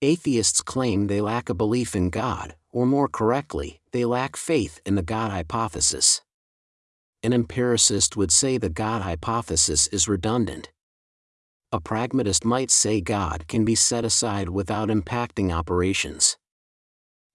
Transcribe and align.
Atheists 0.00 0.62
claim 0.62 1.08
they 1.08 1.20
lack 1.20 1.48
a 1.48 1.54
belief 1.54 1.96
in 1.96 2.10
God, 2.10 2.54
or 2.70 2.86
more 2.86 3.08
correctly, 3.08 3.80
they 3.90 4.04
lack 4.04 4.36
faith 4.36 4.80
in 4.86 4.94
the 4.94 5.02
God 5.02 5.32
hypothesis. 5.32 6.22
An 7.24 7.32
empiricist 7.32 8.16
would 8.16 8.30
say 8.30 8.58
the 8.58 8.68
God 8.68 9.02
hypothesis 9.02 9.88
is 9.88 10.06
redundant. 10.06 10.70
A 11.72 11.80
pragmatist 11.80 12.44
might 12.44 12.70
say 12.70 13.00
God 13.00 13.48
can 13.48 13.64
be 13.64 13.74
set 13.74 14.04
aside 14.04 14.50
without 14.50 14.88
impacting 14.88 15.52
operations. 15.52 16.36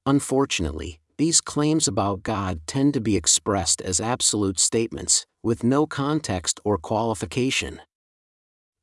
Unfortunately, 0.05 1.01
these 1.17 1.41
claims 1.41 1.85
about 1.85 2.23
God 2.23 2.61
tend 2.65 2.93
to 2.93 3.01
be 3.01 3.17
expressed 3.17 3.81
as 3.81 3.99
absolute 3.99 4.57
statements, 4.57 5.25
with 5.43 5.65
no 5.65 5.85
context 5.85 6.61
or 6.63 6.77
qualification. 6.77 7.81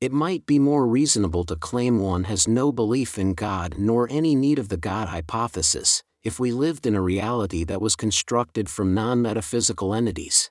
It 0.00 0.12
might 0.12 0.46
be 0.46 0.58
more 0.58 0.86
reasonable 0.86 1.44
to 1.44 1.56
claim 1.56 1.98
one 1.98 2.24
has 2.24 2.48
no 2.48 2.72
belief 2.72 3.18
in 3.18 3.34
God 3.34 3.74
nor 3.76 4.08
any 4.10 4.34
need 4.34 4.58
of 4.58 4.70
the 4.70 4.78
God 4.78 5.08
hypothesis, 5.08 6.02
if 6.24 6.40
we 6.40 6.52
lived 6.52 6.86
in 6.86 6.94
a 6.94 7.02
reality 7.02 7.64
that 7.64 7.82
was 7.82 7.96
constructed 7.96 8.70
from 8.70 8.94
non 8.94 9.20
metaphysical 9.20 9.92
entities. 9.92 10.50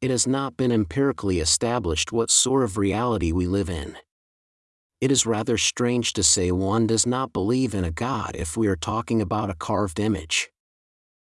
It 0.00 0.10
has 0.10 0.26
not 0.26 0.56
been 0.56 0.72
empirically 0.72 1.38
established 1.38 2.10
what 2.10 2.28
sort 2.28 2.64
of 2.64 2.76
reality 2.76 3.30
we 3.30 3.46
live 3.46 3.70
in. 3.70 3.96
It 5.00 5.12
is 5.12 5.26
rather 5.26 5.56
strange 5.56 6.12
to 6.14 6.24
say 6.24 6.50
one 6.50 6.88
does 6.88 7.06
not 7.06 7.32
believe 7.32 7.72
in 7.72 7.84
a 7.84 7.92
God 7.92 8.34
if 8.34 8.56
we 8.56 8.66
are 8.66 8.76
talking 8.76 9.22
about 9.22 9.50
a 9.50 9.54
carved 9.54 10.00
image. 10.00 10.50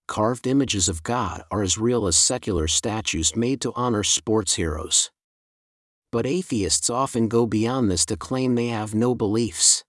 Carved 0.07 0.47
images 0.47 0.87
of 0.87 1.03
God 1.03 1.43
are 1.51 1.61
as 1.61 1.77
real 1.77 2.07
as 2.07 2.15
secular 2.15 2.67
statues 2.67 3.35
made 3.35 3.59
to 3.61 3.73
honor 3.75 4.03
sports 4.03 4.55
heroes. 4.55 5.11
But 6.11 6.25
atheists 6.25 6.89
often 6.89 7.29
go 7.29 7.45
beyond 7.45 7.89
this 7.89 8.05
to 8.07 8.17
claim 8.17 8.55
they 8.55 8.67
have 8.67 8.93
no 8.93 9.15
beliefs. 9.15 9.85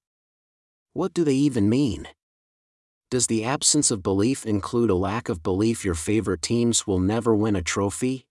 What 0.93 1.13
do 1.15 1.25
they 1.25 1.35
even 1.35 1.69
mean? 1.69 2.07
Does 3.11 3.27
the 3.27 3.45
absence 3.45 3.91
of 3.91 4.05
belief 4.05 4.47
include 4.47 4.89
a 4.89 4.95
lack 4.95 5.29
of 5.29 5.43
belief 5.43 5.85
your 5.85 5.95
favorite 5.95 6.41
teams 6.41 6.87
will 6.87 7.01
never 7.01 7.35
win 7.35 7.57
a 7.57 7.63
trophy? 7.63 8.25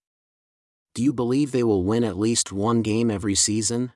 Do 0.96 1.04
you 1.04 1.12
believe 1.12 1.52
they 1.52 1.64
will 1.64 1.84
win 1.84 2.04
at 2.04 2.18
least 2.18 2.54
one 2.54 2.82
game 2.82 3.12
every 3.12 3.36
season? 3.36 3.92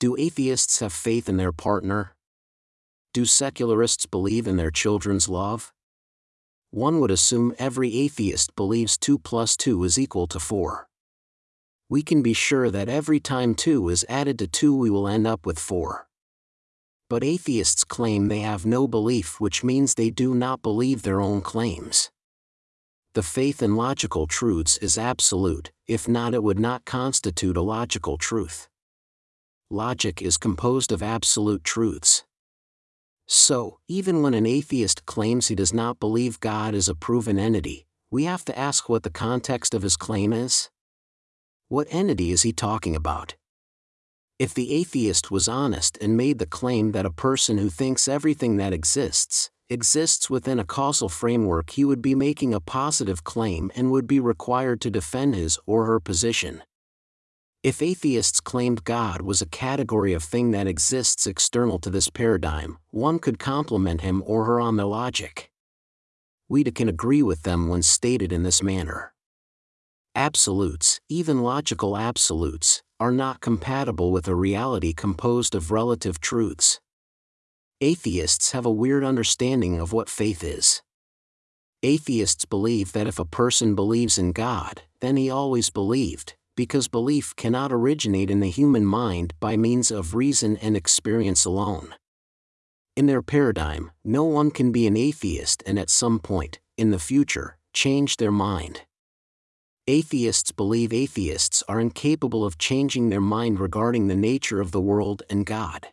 Do 0.00 0.16
atheists 0.18 0.80
have 0.80 0.92
faith 0.92 1.28
in 1.28 1.36
their 1.36 1.52
partner? 1.52 2.16
Do 3.14 3.24
secularists 3.24 4.06
believe 4.06 4.48
in 4.48 4.56
their 4.56 4.70
children's 4.72 5.28
love? 5.28 5.72
One 6.70 6.98
would 6.98 7.10
assume 7.12 7.54
every 7.58 7.96
atheist 7.96 8.56
believes 8.56 8.98
2 8.98 9.18
plus 9.18 9.56
2 9.56 9.84
is 9.84 9.98
equal 9.98 10.26
to 10.26 10.40
4. 10.40 10.87
We 11.88 12.02
can 12.02 12.22
be 12.22 12.32
sure 12.32 12.70
that 12.70 12.88
every 12.88 13.20
time 13.20 13.54
2 13.54 13.88
is 13.88 14.04
added 14.08 14.38
to 14.40 14.46
2 14.46 14.76
we 14.76 14.90
will 14.90 15.08
end 15.08 15.26
up 15.26 15.46
with 15.46 15.58
4 15.58 16.08
but 17.08 17.24
atheists 17.24 17.84
claim 17.84 18.28
they 18.28 18.40
have 18.40 18.66
no 18.66 18.86
belief, 18.86 19.40
which 19.40 19.64
means 19.64 19.94
they 19.94 20.10
do 20.10 20.34
not 20.34 20.62
believe 20.62 21.02
their 21.02 21.20
own 21.20 21.40
claims. 21.40 22.10
The 23.14 23.22
faith 23.22 23.62
in 23.62 23.76
logical 23.76 24.26
truths 24.26 24.76
is 24.78 24.98
absolute, 24.98 25.72
if 25.86 26.06
not, 26.06 26.34
it 26.34 26.42
would 26.42 26.58
not 26.58 26.84
constitute 26.84 27.56
a 27.56 27.62
logical 27.62 28.18
truth. 28.18 28.68
Logic 29.70 30.20
is 30.20 30.36
composed 30.36 30.92
of 30.92 31.02
absolute 31.02 31.64
truths. 31.64 32.24
So, 33.26 33.78
even 33.88 34.22
when 34.22 34.34
an 34.34 34.46
atheist 34.46 35.06
claims 35.06 35.48
he 35.48 35.54
does 35.54 35.72
not 35.72 35.98
believe 35.98 36.40
God 36.40 36.74
is 36.74 36.88
a 36.88 36.94
proven 36.94 37.38
entity, 37.38 37.86
we 38.10 38.24
have 38.24 38.44
to 38.46 38.58
ask 38.58 38.88
what 38.88 39.02
the 39.02 39.10
context 39.10 39.74
of 39.74 39.82
his 39.82 39.96
claim 39.96 40.32
is. 40.32 40.70
What 41.70 41.86
entity 41.90 42.30
is 42.30 42.44
he 42.44 42.52
talking 42.54 42.96
about? 42.96 43.36
If 44.38 44.54
the 44.54 44.72
atheist 44.72 45.30
was 45.30 45.48
honest 45.48 45.98
and 46.00 46.16
made 46.16 46.38
the 46.38 46.46
claim 46.46 46.92
that 46.92 47.04
a 47.04 47.10
person 47.10 47.58
who 47.58 47.68
thinks 47.68 48.08
everything 48.08 48.56
that 48.56 48.72
exists, 48.72 49.50
exists 49.68 50.30
within 50.30 50.58
a 50.58 50.64
causal 50.64 51.10
framework, 51.10 51.68
he 51.68 51.84
would 51.84 52.00
be 52.00 52.14
making 52.14 52.54
a 52.54 52.60
positive 52.60 53.22
claim 53.22 53.70
and 53.76 53.90
would 53.90 54.06
be 54.06 54.18
required 54.18 54.80
to 54.80 54.90
defend 54.90 55.34
his 55.34 55.58
or 55.66 55.84
her 55.84 56.00
position. 56.00 56.62
If 57.62 57.82
atheists 57.82 58.40
claimed 58.40 58.84
God 58.84 59.20
was 59.20 59.42
a 59.42 59.46
category 59.46 60.14
of 60.14 60.24
thing 60.24 60.52
that 60.52 60.66
exists 60.66 61.26
external 61.26 61.78
to 61.80 61.90
this 61.90 62.08
paradigm, 62.08 62.78
one 62.92 63.18
could 63.18 63.38
compliment 63.38 64.00
him 64.00 64.22
or 64.24 64.46
her 64.46 64.58
on 64.58 64.76
the 64.76 64.86
logic. 64.86 65.50
We 66.48 66.64
can 66.64 66.88
agree 66.88 67.22
with 67.22 67.42
them 67.42 67.68
when 67.68 67.82
stated 67.82 68.32
in 68.32 68.42
this 68.42 68.62
manner. 68.62 69.12
Absolutes, 70.18 70.98
even 71.08 71.44
logical 71.44 71.96
absolutes, 71.96 72.82
are 72.98 73.12
not 73.12 73.40
compatible 73.40 74.10
with 74.10 74.26
a 74.26 74.34
reality 74.34 74.92
composed 74.92 75.54
of 75.54 75.70
relative 75.70 76.20
truths. 76.20 76.80
Atheists 77.80 78.50
have 78.50 78.66
a 78.66 78.78
weird 78.82 79.04
understanding 79.04 79.78
of 79.78 79.92
what 79.92 80.08
faith 80.08 80.42
is. 80.42 80.82
Atheists 81.84 82.44
believe 82.44 82.90
that 82.94 83.06
if 83.06 83.20
a 83.20 83.24
person 83.24 83.76
believes 83.76 84.18
in 84.18 84.32
God, 84.32 84.82
then 85.00 85.16
he 85.16 85.30
always 85.30 85.70
believed, 85.70 86.34
because 86.56 86.88
belief 86.88 87.36
cannot 87.36 87.72
originate 87.72 88.28
in 88.28 88.40
the 88.40 88.50
human 88.50 88.84
mind 88.84 89.34
by 89.38 89.56
means 89.56 89.92
of 89.92 90.16
reason 90.16 90.56
and 90.56 90.76
experience 90.76 91.44
alone. 91.44 91.94
In 92.96 93.06
their 93.06 93.22
paradigm, 93.22 93.92
no 94.02 94.24
one 94.24 94.50
can 94.50 94.72
be 94.72 94.88
an 94.88 94.96
atheist 94.96 95.62
and 95.64 95.78
at 95.78 95.90
some 95.90 96.18
point, 96.18 96.58
in 96.76 96.90
the 96.90 96.98
future, 96.98 97.56
change 97.72 98.16
their 98.16 98.32
mind. 98.32 98.82
Atheists 99.90 100.52
believe 100.52 100.92
atheists 100.92 101.62
are 101.66 101.80
incapable 101.80 102.44
of 102.44 102.58
changing 102.58 103.08
their 103.08 103.22
mind 103.22 103.58
regarding 103.58 104.06
the 104.06 104.14
nature 104.14 104.60
of 104.60 104.70
the 104.70 104.82
world 104.82 105.22
and 105.30 105.46
God. 105.46 105.86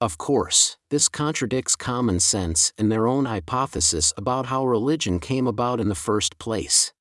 Of 0.00 0.16
course, 0.16 0.78
this 0.88 1.06
contradicts 1.06 1.76
common 1.76 2.20
sense 2.20 2.72
and 2.78 2.90
their 2.90 3.06
own 3.06 3.26
hypothesis 3.26 4.14
about 4.16 4.46
how 4.46 4.64
religion 4.64 5.20
came 5.20 5.46
about 5.46 5.78
in 5.78 5.90
the 5.90 5.94
first 5.94 6.38
place. 6.38 6.94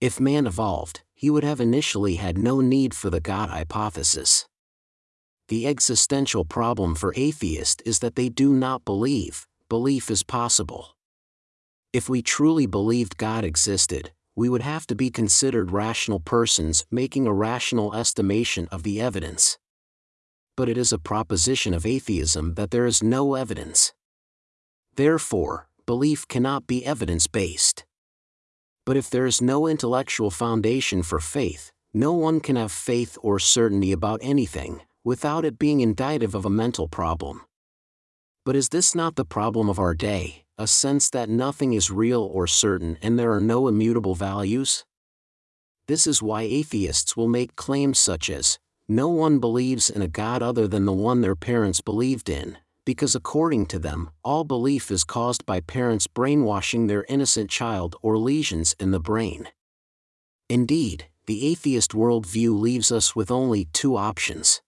If 0.00 0.20
man 0.20 0.46
evolved, 0.46 1.02
he 1.14 1.30
would 1.30 1.42
have 1.42 1.60
initially 1.60 2.14
had 2.14 2.38
no 2.38 2.60
need 2.60 2.94
for 2.94 3.10
the 3.10 3.20
God 3.20 3.50
hypothesis. 3.50 4.46
The 5.48 5.66
existential 5.66 6.44
problem 6.44 6.94
for 6.94 7.12
atheists 7.16 7.82
is 7.84 7.98
that 7.98 8.14
they 8.14 8.28
do 8.28 8.52
not 8.52 8.84
believe, 8.84 9.48
belief 9.68 10.12
is 10.12 10.22
possible. 10.22 10.94
If 11.92 12.08
we 12.08 12.22
truly 12.22 12.66
believed 12.66 13.16
God 13.16 13.44
existed, 13.44 14.12
we 14.34 14.48
would 14.48 14.62
have 14.62 14.86
to 14.86 14.94
be 14.94 15.10
considered 15.10 15.72
rational 15.72 16.20
persons 16.20 16.84
making 16.90 17.26
a 17.26 17.32
rational 17.32 17.94
estimation 17.94 18.66
of 18.70 18.82
the 18.82 19.00
evidence. 19.00 19.58
But 20.56 20.68
it 20.68 20.78
is 20.78 20.92
a 20.92 20.98
proposition 20.98 21.74
of 21.74 21.86
atheism 21.86 22.54
that 22.54 22.70
there 22.70 22.86
is 22.86 23.02
no 23.02 23.34
evidence. 23.34 23.92
Therefore, 24.94 25.68
belief 25.86 26.26
cannot 26.28 26.66
be 26.66 26.84
evidence 26.84 27.26
based. 27.26 27.84
But 28.84 28.96
if 28.96 29.08
there 29.08 29.26
is 29.26 29.40
no 29.40 29.66
intellectual 29.66 30.30
foundation 30.30 31.02
for 31.02 31.20
faith, 31.20 31.70
no 31.94 32.12
one 32.12 32.40
can 32.40 32.56
have 32.56 32.72
faith 32.72 33.18
or 33.22 33.38
certainty 33.38 33.92
about 33.92 34.20
anything, 34.22 34.80
without 35.04 35.44
it 35.44 35.58
being 35.58 35.80
indicative 35.80 36.34
of 36.34 36.44
a 36.44 36.50
mental 36.50 36.88
problem. 36.88 37.42
But 38.44 38.56
is 38.56 38.70
this 38.70 38.94
not 38.94 39.16
the 39.16 39.24
problem 39.24 39.68
of 39.68 39.78
our 39.78 39.94
day? 39.94 40.41
A 40.58 40.66
sense 40.66 41.10
that 41.10 41.28
nothing 41.28 41.72
is 41.72 41.90
real 41.90 42.22
or 42.22 42.46
certain 42.46 42.98
and 43.02 43.18
there 43.18 43.32
are 43.32 43.40
no 43.40 43.68
immutable 43.68 44.14
values? 44.14 44.84
This 45.88 46.06
is 46.06 46.22
why 46.22 46.42
atheists 46.42 47.16
will 47.16 47.28
make 47.28 47.56
claims 47.56 47.98
such 47.98 48.30
as, 48.30 48.58
no 48.88 49.08
one 49.08 49.38
believes 49.38 49.90
in 49.90 50.02
a 50.02 50.08
God 50.08 50.42
other 50.42 50.68
than 50.68 50.84
the 50.84 50.92
one 50.92 51.20
their 51.20 51.36
parents 51.36 51.80
believed 51.80 52.28
in, 52.28 52.58
because 52.84 53.14
according 53.14 53.66
to 53.66 53.78
them, 53.78 54.10
all 54.22 54.44
belief 54.44 54.90
is 54.90 55.04
caused 55.04 55.46
by 55.46 55.60
parents 55.60 56.06
brainwashing 56.06 56.86
their 56.86 57.04
innocent 57.08 57.50
child 57.50 57.96
or 58.02 58.18
lesions 58.18 58.74
in 58.78 58.90
the 58.90 59.00
brain. 59.00 59.48
Indeed, 60.48 61.06
the 61.26 61.46
atheist 61.46 61.92
worldview 61.92 62.58
leaves 62.58 62.92
us 62.92 63.16
with 63.16 63.30
only 63.30 63.66
two 63.72 63.96
options 63.96 64.60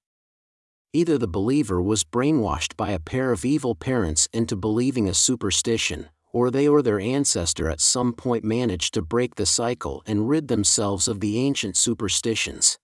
Either 0.97 1.19
the 1.19 1.27
believer 1.27 1.83
was 1.83 2.05
brainwashed 2.05 2.77
by 2.77 2.93
a 2.93 3.01
pair 3.01 3.33
of 3.33 3.45
evil 3.45 3.75
parents 3.75 4.29
into 4.33 4.55
believing 4.55 5.09
a 5.09 5.13
superstition, 5.13 6.09
or 6.33 6.53
they 6.53 6.69
or 6.69 6.83
their 6.83 7.01
ancestor 7.01 7.69
at 7.69 7.81
some 7.81 8.13
point 8.13 8.45
managed 8.45 8.95
to 8.95 9.03
break 9.03 9.35
the 9.35 9.45
cycle 9.45 10.05
and 10.07 10.29
rid 10.29 10.47
themselves 10.47 11.09
of 11.09 11.19
the 11.19 11.37
ancient 11.37 11.77
superstitions. 11.77 12.79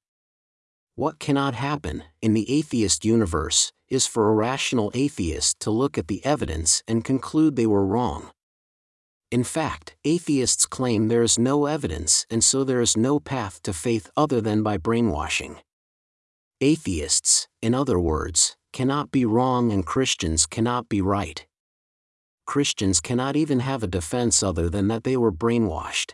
What 0.97 1.21
cannot 1.21 1.55
happen, 1.55 2.03
in 2.21 2.35
the 2.35 2.51
atheist 2.53 3.05
universe, 3.05 3.73
is 3.89 4.09
for 4.09 4.29
a 4.29 4.35
rational 4.35 4.91
atheist 4.93 5.61
to 5.61 5.71
look 5.71 5.97
at 5.97 6.09
the 6.09 6.25
evidence 6.25 6.83
and 6.89 7.05
conclude 7.05 7.55
they 7.55 7.67
were 7.67 7.87
wrong. 7.87 8.33
In 9.31 9.45
fact, 9.45 9.95
atheists 10.05 10.67
claim 10.67 11.07
there 11.07 11.23
is 11.23 11.39
no 11.39 11.67
evidence 11.67 12.27
and 12.29 12.43
so 12.43 12.65
there 12.65 12.81
is 12.81 12.97
no 12.97 13.21
path 13.21 13.63
to 13.63 13.73
faith 13.73 14.11
other 14.17 14.41
than 14.41 14.65
by 14.65 14.79
brainwashing. 14.79 15.59
Atheists, 16.63 17.49
in 17.63 17.75
other 17.75 17.99
words, 17.99 18.55
cannot 18.75 19.11
be 19.11 19.25
wrong 19.25 19.73
and 19.73 19.87
Christians 19.87 20.45
cannot 20.45 20.91
be 20.91 21.01
right. 21.01 21.47
Christians 22.45 23.01
cannot 23.01 23.35
even 23.35 23.61
have 23.61 23.83
a 23.83 23.87
defense 23.87 24.43
other 24.43 24.69
than 24.69 24.89
that 24.89 25.05
they 25.05 25.17
were 25.17 25.33
brainwashed. 25.33 26.13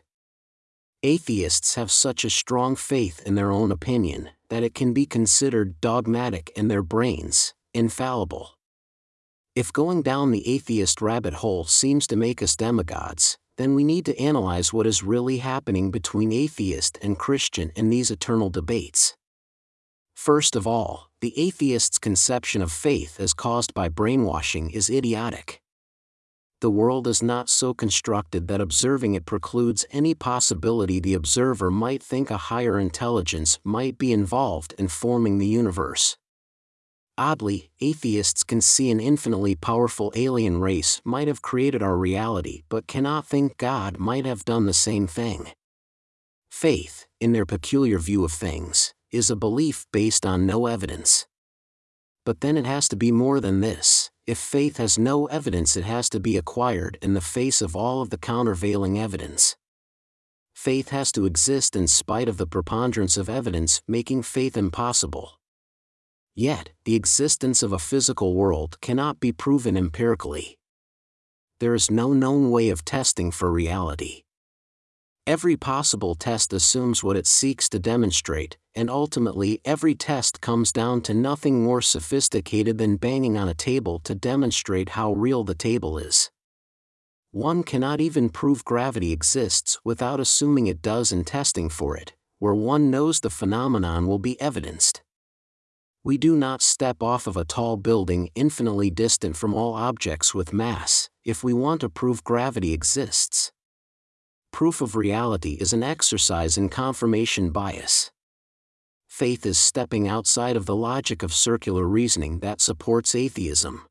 Atheists 1.03 1.75
have 1.75 1.91
such 1.91 2.25
a 2.25 2.31
strong 2.31 2.77
faith 2.77 3.21
in 3.27 3.35
their 3.35 3.51
own 3.51 3.73
opinion 3.73 4.31
that 4.49 4.63
it 4.63 4.73
can 4.73 4.93
be 4.93 5.05
considered 5.05 5.81
dogmatic 5.81 6.53
in 6.55 6.69
their 6.69 6.83
brains, 6.83 7.53
infallible. 7.75 8.57
If 9.57 9.73
going 9.73 10.03
down 10.03 10.31
the 10.31 10.49
atheist 10.49 11.03
rabbit 11.03 11.35
hole 11.35 11.65
seems 11.65 12.07
to 12.07 12.15
make 12.15 12.41
us 12.41 12.55
demigods, 12.55 13.37
then 13.59 13.75
we 13.75 13.83
need 13.83 14.05
to 14.07 14.17
analyze 14.21 14.73
what 14.73 14.87
is 14.87 15.03
really 15.03 15.39
happening 15.39 15.91
between 15.91 16.31
atheist 16.31 16.99
and 17.03 17.19
Christian 17.19 17.73
in 17.75 17.91
these 17.91 18.13
eternal 18.13 18.49
debates. 18.49 19.17
First 20.17 20.57
of 20.57 20.67
all, 20.67 21.11
the 21.21 21.39
atheist's 21.39 21.99
conception 21.99 22.63
of 22.63 22.73
faith 22.73 23.21
as 23.21 23.35
caused 23.35 23.75
by 23.75 23.89
brainwashing 23.89 24.71
is 24.71 24.91
idiotic. 24.91 25.61
The 26.61 26.71
world 26.71 27.07
is 27.07 27.23
not 27.23 27.51
so 27.51 27.75
constructed 27.75 28.49
that 28.49 28.61
observing 28.61 29.15
it 29.15 29.27
precludes 29.27 29.85
any 29.93 30.15
possibility 30.15 30.99
the 30.99 31.13
observer 31.13 31.71
might 31.71 32.03
think 32.03 32.31
a 32.31 32.49
higher 32.49 32.79
intelligence 32.81 33.59
might 33.63 33.99
be 33.99 34.11
involved 34.11 34.75
in 34.79 34.89
forming 34.89 35.37
the 35.37 35.47
universe. 35.47 36.17
Oddly, 37.19 37.71
atheists 37.81 38.43
can 38.43 38.63
see 38.63 38.91
an 38.91 39.01
infinitely 39.01 39.55
powerful 39.55 40.13
alien 40.17 40.61
race 40.61 41.01
might 41.05 41.29
have 41.29 41.43
created 41.43 41.83
our 41.83 41.97
reality 41.97 42.63
but 42.71 42.87
cannot 42.87 43.27
think 43.27 43.59
God 43.59 43.99
might 43.99 44.25
have 44.25 44.47
done 44.47 44.65
the 44.65 44.75
same 44.75 45.07
thing. 45.07 45.49
Faith, 46.51 47.07
in 47.21 47.33
their 47.33 47.47
peculiar 47.47 47.99
view 47.99 48.25
of 48.25 48.33
things, 48.33 48.95
is 49.13 49.31
a 49.31 49.37
belief 49.37 49.87
based 49.93 50.27
on 50.27 50.47
no 50.47 50.67
evidence. 50.67 51.27
But 52.25 52.41
then 52.41 52.57
it 52.57 52.67
has 52.67 52.89
to 52.89 52.97
be 52.97 53.13
more 53.13 53.41
than 53.41 53.61
this. 53.61 54.11
If 54.27 54.39
faith 54.39 54.79
has 54.79 54.99
no 54.99 55.27
evidence, 55.27 55.77
it 55.77 55.85
has 55.85 56.09
to 56.11 56.19
be 56.19 56.37
acquired 56.37 56.99
in 57.01 57.15
the 57.15 57.21
face 57.21 57.63
of 57.63 57.77
all 57.77 58.03
of 58.03 58.11
the 58.11 58.19
countervailing 58.19 58.99
evidence. 58.99 59.57
Faith 60.55 60.89
has 60.89 61.13
to 61.13 61.27
exist 61.27 61.77
in 61.77 61.87
spite 61.87 62.29
of 62.29 62.37
the 62.37 62.47
preponderance 62.47 63.17
of 63.17 63.29
evidence, 63.29 63.81
making 63.87 64.23
faith 64.23 64.57
impossible. 64.57 65.39
Yet, 66.35 66.71
the 66.85 66.97
existence 66.97 67.63
of 67.63 67.73
a 67.73 67.79
physical 67.79 68.35
world 68.35 68.81
cannot 68.81 69.21
be 69.21 69.33
proven 69.33 69.77
empirically. 69.77 70.59
There 71.61 71.75
is 71.75 71.91
no 71.91 72.13
known 72.13 72.51
way 72.51 72.69
of 72.69 72.85
testing 72.85 73.31
for 73.31 73.51
reality. 73.51 74.26
Every 75.27 75.57
possible 75.57 76.15
test 76.15 76.53
assumes 76.53 77.03
what 77.03 77.17
it 77.17 77.27
seeks 77.27 77.69
to 77.71 77.79
demonstrate, 77.79 78.57
and 78.75 78.89
ultimately 78.89 79.61
every 79.65 79.95
test 79.95 80.41
comes 80.41 80.71
down 80.71 81.01
to 81.03 81.15
nothing 81.15 81.65
more 81.65 81.83
sophisticated 81.83 82.79
than 82.79 82.97
banging 82.97 83.37
on 83.37 83.49
a 83.49 83.55
table 83.55 83.99
to 84.01 84.15
demonstrate 84.15 84.91
how 84.91 85.13
real 85.13 85.43
the 85.43 85.55
table 85.55 85.99
is. 85.99 86.31
One 87.33 87.65
cannot 87.65 88.01
even 88.01 88.29
prove 88.29 88.65
gravity 88.65 89.13
exists 89.13 89.79
without 89.85 90.21
assuming 90.21 90.69
it 90.69 90.81
does 90.81 91.11
and 91.11 91.27
testing 91.27 91.69
for 91.69 91.97
it, 91.97 92.15
where 92.39 92.55
one 92.55 92.91
knows 92.91 93.21
the 93.21 93.31
phenomenon 93.31 94.07
will 94.07 94.21
be 94.21 94.41
evidenced 94.41 95.03
we 96.07 96.17
do 96.17 96.37
not 96.37 96.63
step 96.63 97.03
off 97.03 97.27
of 97.27 97.37
a 97.37 97.45
tall 97.45 97.77
building 97.77 98.31
infinitely 98.37 98.91
distant 98.91 99.37
from 99.37 99.53
all 99.53 99.75
objects 99.75 100.33
with 100.33 100.53
mass, 100.53 101.11
if 101.25 101.43
we 101.43 101.53
want 101.53 101.81
to 101.81 101.89
prove 101.89 102.23
gravity 102.23 102.73
exists. 102.73 103.51
Proof 104.57 104.81
of 104.81 104.97
reality 104.97 105.59
is 105.61 105.75
an 105.75 105.83
exercise 105.83 106.57
in 106.57 106.71
confirmation 106.71 107.51
bias. 107.51 108.11
Faith 109.07 109.45
is 109.45 109.59
stepping 109.59 110.09
outside 110.09 110.57
of 110.57 110.65
the 110.65 110.75
logic 110.75 111.23
of 111.23 111.35
circular 111.35 111.85
reasoning 111.85 112.39
that 112.39 112.63
supports 112.63 113.15
atheism. 113.15 113.85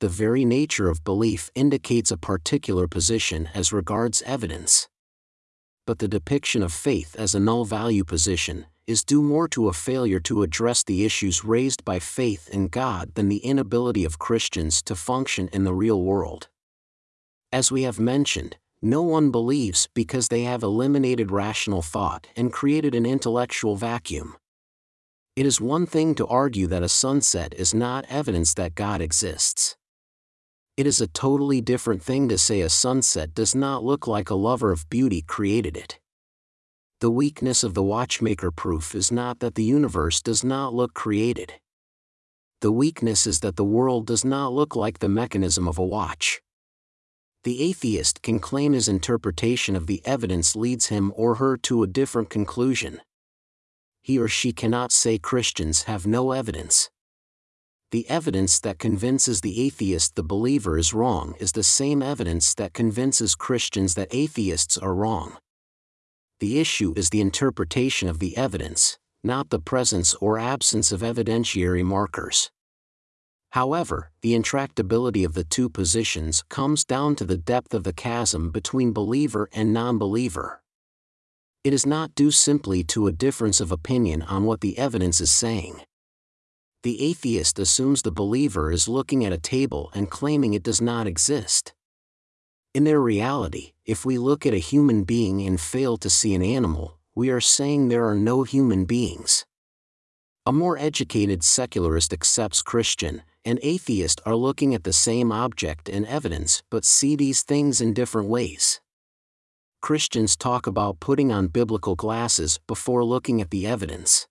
The 0.00 0.08
very 0.08 0.44
nature 0.44 0.88
of 0.88 1.04
belief 1.04 1.52
indicates 1.54 2.10
a 2.10 2.16
particular 2.16 2.88
position 2.88 3.48
as 3.54 3.72
regards 3.72 4.22
evidence. 4.22 4.88
But 5.86 6.00
the 6.00 6.08
depiction 6.08 6.64
of 6.64 6.72
faith 6.72 7.14
as 7.16 7.36
a 7.36 7.38
null 7.38 7.64
value 7.64 8.02
position, 8.02 8.66
is 8.88 9.04
due 9.04 9.22
more 9.22 9.46
to 9.50 9.68
a 9.68 9.72
failure 9.72 10.18
to 10.18 10.42
address 10.42 10.82
the 10.82 11.04
issues 11.04 11.44
raised 11.44 11.84
by 11.84 12.00
faith 12.00 12.48
in 12.48 12.66
God 12.66 13.14
than 13.14 13.28
the 13.28 13.44
inability 13.44 14.04
of 14.04 14.18
Christians 14.18 14.82
to 14.82 14.96
function 14.96 15.48
in 15.52 15.62
the 15.62 15.74
real 15.74 16.02
world. 16.02 16.48
As 17.52 17.70
we 17.70 17.84
have 17.84 18.00
mentioned, 18.00 18.56
no 18.82 19.02
one 19.02 19.30
believes 19.30 19.88
because 19.94 20.28
they 20.28 20.42
have 20.42 20.62
eliminated 20.62 21.30
rational 21.30 21.82
thought 21.82 22.26
and 22.36 22.52
created 22.52 22.94
an 22.94 23.04
intellectual 23.04 23.76
vacuum. 23.76 24.36
It 25.36 25.46
is 25.46 25.60
one 25.60 25.86
thing 25.86 26.14
to 26.16 26.26
argue 26.26 26.66
that 26.68 26.82
a 26.82 26.88
sunset 26.88 27.54
is 27.54 27.74
not 27.74 28.06
evidence 28.08 28.54
that 28.54 28.74
God 28.74 29.00
exists. 29.00 29.76
It 30.76 30.86
is 30.86 31.00
a 31.00 31.06
totally 31.06 31.60
different 31.60 32.02
thing 32.02 32.28
to 32.30 32.38
say 32.38 32.62
a 32.62 32.70
sunset 32.70 33.34
does 33.34 33.54
not 33.54 33.84
look 33.84 34.06
like 34.06 34.30
a 34.30 34.34
lover 34.34 34.72
of 34.72 34.88
beauty 34.88 35.22
created 35.22 35.76
it. 35.76 35.98
The 37.00 37.10
weakness 37.10 37.62
of 37.62 37.74
the 37.74 37.82
watchmaker 37.82 38.50
proof 38.50 38.94
is 38.94 39.12
not 39.12 39.40
that 39.40 39.54
the 39.56 39.64
universe 39.64 40.22
does 40.22 40.42
not 40.42 40.74
look 40.74 40.94
created. 40.94 41.54
The 42.60 42.72
weakness 42.72 43.26
is 43.26 43.40
that 43.40 43.56
the 43.56 43.64
world 43.64 44.06
does 44.06 44.24
not 44.24 44.52
look 44.52 44.76
like 44.76 44.98
the 44.98 45.08
mechanism 45.08 45.66
of 45.68 45.78
a 45.78 45.84
watch. 45.84 46.42
The 47.44 47.62
atheist 47.62 48.22
can 48.22 48.38
claim 48.38 48.72
his 48.72 48.88
interpretation 48.88 49.76
of 49.76 49.86
the 49.86 50.02
evidence 50.04 50.54
leads 50.54 50.86
him 50.86 51.12
or 51.16 51.36
her 51.36 51.56
to 51.58 51.82
a 51.82 51.86
different 51.86 52.30
conclusion. 52.30 53.00
He 54.02 54.18
or 54.18 54.28
she 54.28 54.52
cannot 54.52 54.92
say 54.92 55.18
Christians 55.18 55.84
have 55.84 56.06
no 56.06 56.32
evidence. 56.32 56.90
The 57.92 58.08
evidence 58.08 58.60
that 58.60 58.78
convinces 58.78 59.40
the 59.40 59.60
atheist 59.60 60.14
the 60.14 60.22
believer 60.22 60.78
is 60.78 60.94
wrong 60.94 61.34
is 61.40 61.52
the 61.52 61.62
same 61.62 62.02
evidence 62.02 62.54
that 62.54 62.72
convinces 62.72 63.34
Christians 63.34 63.94
that 63.94 64.14
atheists 64.14 64.78
are 64.78 64.94
wrong 64.94 65.38
the 66.40 66.58
issue 66.58 66.94
is 66.96 67.10
the 67.10 67.20
interpretation 67.20 68.08
of 68.08 68.18
the 68.18 68.34
evidence, 68.36 68.98
not 69.22 69.50
the 69.50 69.60
presence 69.60 70.14
or 70.14 70.38
absence 70.38 70.90
of 70.90 71.02
evidentiary 71.02 71.84
markers. 71.84 72.50
However, 73.50 74.12
the 74.22 74.32
intractability 74.32 75.24
of 75.24 75.34
the 75.34 75.42
two 75.42 75.68
positions 75.68 76.44
comes 76.48 76.84
down 76.84 77.16
to 77.16 77.24
the 77.24 77.36
depth 77.36 77.74
of 77.74 77.82
the 77.82 77.92
chasm 77.92 78.50
between 78.50 78.92
believer 78.92 79.48
and 79.52 79.72
non 79.72 79.98
believer. 79.98 80.62
It 81.64 81.74
is 81.74 81.84
not 81.84 82.14
due 82.14 82.30
simply 82.30 82.84
to 82.84 83.06
a 83.06 83.12
difference 83.12 83.60
of 83.60 83.72
opinion 83.72 84.22
on 84.22 84.44
what 84.44 84.60
the 84.60 84.78
evidence 84.78 85.20
is 85.20 85.30
saying. 85.30 85.80
The 86.84 87.02
atheist 87.02 87.58
assumes 87.58 88.02
the 88.02 88.12
believer 88.12 88.70
is 88.70 88.88
looking 88.88 89.24
at 89.24 89.32
a 89.32 89.38
table 89.38 89.90
and 89.94 90.08
claiming 90.08 90.54
it 90.54 90.62
does 90.62 90.80
not 90.80 91.06
exist. 91.06 91.74
In 92.72 92.84
their 92.84 93.00
reality, 93.00 93.72
if 93.84 94.04
we 94.04 94.16
look 94.16 94.46
at 94.46 94.54
a 94.54 94.58
human 94.58 95.02
being 95.02 95.42
and 95.42 95.60
fail 95.60 95.96
to 95.98 96.08
see 96.08 96.34
an 96.34 96.42
animal, 96.42 96.98
we 97.16 97.28
are 97.30 97.40
saying 97.40 97.88
there 97.88 98.06
are 98.08 98.14
no 98.14 98.44
human 98.44 98.84
beings. 98.84 99.44
A 100.46 100.52
more 100.52 100.78
educated 100.78 101.42
secularist 101.42 102.12
accepts 102.14 102.62
Christian 102.62 103.22
and 103.44 103.58
atheist 103.62 104.20
are 104.26 104.36
looking 104.36 104.74
at 104.74 104.84
the 104.84 104.92
same 104.92 105.32
object 105.32 105.88
and 105.88 106.06
evidence 106.06 106.62
but 106.70 106.84
see 106.84 107.16
these 107.16 107.42
things 107.42 107.80
in 107.80 107.94
different 107.94 108.28
ways. 108.28 108.80
Christians 109.80 110.36
talk 110.36 110.66
about 110.66 111.00
putting 111.00 111.32
on 111.32 111.48
biblical 111.48 111.94
glasses 111.94 112.60
before 112.66 113.02
looking 113.02 113.40
at 113.40 113.50
the 113.50 113.66
evidence. 113.66 114.28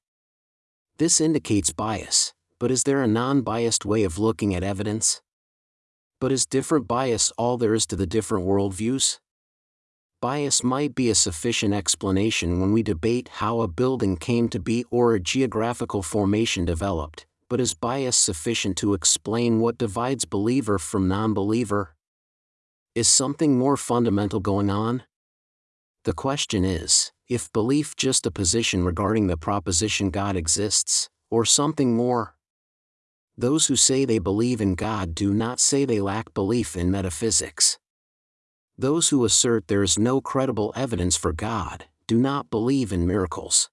This 0.98 1.20
indicates 1.20 1.74
bias, 1.74 2.34
but 2.60 2.70
is 2.70 2.84
there 2.84 3.02
a 3.02 3.08
non 3.08 3.42
biased 3.42 3.86
way 3.86 4.04
of 4.04 4.20
looking 4.20 4.54
at 4.54 4.64
evidence? 4.64 5.22
But 6.20 6.32
is 6.32 6.46
different 6.46 6.88
bias 6.88 7.32
all 7.38 7.58
there 7.58 7.74
is 7.74 7.86
to 7.88 7.96
the 7.96 8.06
different 8.06 8.46
worldviews? 8.46 9.20
Bias 10.22 10.66
might 10.66 10.94
be 10.94 11.10
a 11.10 11.16
sufficient 11.16 11.74
explanation 11.74 12.60
when 12.60 12.74
we 12.74 12.84
debate 12.84 13.30
how 13.36 13.62
a 13.62 13.70
building 13.70 14.18
came 14.18 14.50
to 14.50 14.60
be 14.60 14.84
or 14.92 15.16
a 15.16 15.20
geographical 15.20 16.04
formation 16.04 16.66
developed, 16.66 17.26
but 17.50 17.60
is 17.60 17.74
bias 17.74 18.16
sufficient 18.16 18.78
to 18.78 18.94
explain 18.94 19.60
what 19.60 19.78
divides 19.78 20.26
believer 20.26 20.78
from 20.78 21.08
non 21.08 21.34
believer? 21.34 21.96
Is 22.96 23.08
something 23.08 23.58
more 23.58 23.76
fundamental 23.76 24.40
going 24.40 24.70
on? 24.70 25.04
The 26.06 26.14
question 26.14 26.64
is 26.64 27.12
if 27.28 27.52
belief 27.52 27.96
just 27.96 28.26
a 28.26 28.32
position 28.32 28.84
regarding 28.84 29.28
the 29.28 29.38
proposition 29.38 30.10
God 30.10 30.36
exists, 30.36 31.10
or 31.30 31.46
something 31.46 31.96
more? 31.96 32.36
Those 33.38 33.68
who 33.68 33.76
say 33.76 34.04
they 34.04 34.20
believe 34.20 34.62
in 34.62 34.76
God 34.76 35.16
do 35.16 35.34
not 35.34 35.60
say 35.60 35.86
they 35.86 36.02
lack 36.02 36.34
belief 36.34 36.76
in 36.76 36.92
metaphysics. 36.92 37.78
Those 38.78 39.10
who 39.10 39.26
assert 39.26 39.68
there 39.68 39.84
is 39.84 40.00
no 40.00 40.22
credible 40.22 40.74
evidence 40.76 41.16
for 41.16 41.34
God 41.34 41.86
do 42.08 42.18
not 42.18 42.50
believe 42.50 42.92
in 42.92 43.06
miracles. 43.06 43.70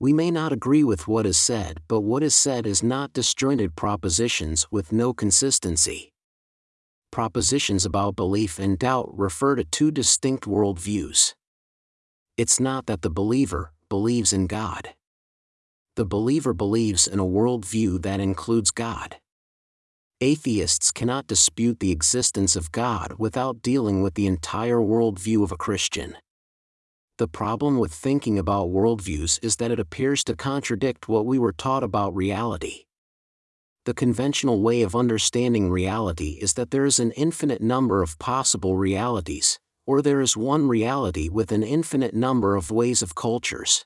We 0.00 0.12
may 0.12 0.30
not 0.30 0.52
agree 0.52 0.82
with 0.82 1.06
what 1.06 1.26
is 1.26 1.38
said, 1.38 1.80
but 1.86 2.00
what 2.00 2.22
is 2.22 2.34
said 2.34 2.66
is 2.66 2.82
not 2.82 3.12
disjointed 3.12 3.76
propositions 3.76 4.66
with 4.70 4.90
no 4.92 5.12
consistency. 5.12 6.10
Propositions 7.12 7.84
about 7.84 8.16
belief 8.16 8.58
and 8.58 8.78
doubt 8.78 9.16
refer 9.16 9.54
to 9.56 9.64
two 9.64 9.90
distinct 9.90 10.46
worldviews. 10.46 11.34
It's 12.36 12.58
not 12.58 12.86
that 12.86 13.02
the 13.02 13.10
believer 13.10 13.72
believes 13.88 14.32
in 14.32 14.46
God 14.46 14.94
the 16.00 16.06
believer 16.06 16.54
believes 16.54 17.06
in 17.06 17.18
a 17.18 17.26
worldview 17.26 18.00
that 18.00 18.20
includes 18.20 18.70
God. 18.70 19.16
Atheists 20.22 20.90
cannot 20.90 21.26
dispute 21.26 21.80
the 21.80 21.90
existence 21.90 22.56
of 22.56 22.72
God 22.72 23.16
without 23.18 23.60
dealing 23.60 24.02
with 24.02 24.14
the 24.14 24.26
entire 24.26 24.78
worldview 24.78 25.42
of 25.42 25.52
a 25.52 25.58
Christian. 25.58 26.16
The 27.20 27.28
problem 27.28 27.76
with 27.76 27.92
thinking 27.92 28.38
about 28.38 28.70
worldviews 28.70 29.38
is 29.42 29.56
that 29.56 29.70
it 29.70 29.78
appears 29.78 30.24
to 30.24 30.34
contradict 30.34 31.06
what 31.06 31.26
we 31.26 31.38
were 31.38 31.52
taught 31.52 31.82
about 31.82 32.16
reality. 32.16 32.86
the 33.86 33.94
conventional 33.94 34.60
way 34.60 34.82
of 34.82 34.94
understanding 34.94 35.70
reality 35.70 36.38
is 36.40 36.54
that 36.54 36.70
there 36.70 36.84
is 36.84 37.00
an 37.00 37.12
infinite 37.12 37.62
number 37.62 38.02
of 38.02 38.18
possible 38.18 38.76
realities, 38.76 39.58
or 39.86 40.02
there 40.02 40.20
is 40.20 40.36
one 40.36 40.68
reality 40.68 41.28
with 41.28 41.50
an 41.50 41.62
infinite 41.62 42.14
number 42.14 42.56
of 42.56 42.70
ways 42.70 43.02
of 43.02 43.14
cultures. 43.14 43.84